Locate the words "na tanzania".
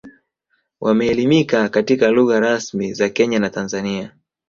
3.39-4.15